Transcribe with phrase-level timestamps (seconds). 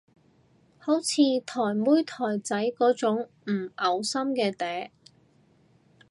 [0.79, 4.89] 好似台妹台仔嗰種唔嘔心嘅嗲